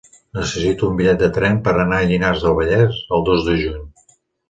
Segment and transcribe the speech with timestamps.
[0.37, 3.89] Necessito un bitllet de tren per anar a Llinars del Vallès el dos de juny.